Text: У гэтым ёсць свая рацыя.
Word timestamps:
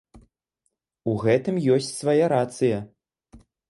У 1.13 1.15
гэтым 1.25 1.61
ёсць 1.77 1.93
свая 2.01 2.25
рацыя. 2.37 2.85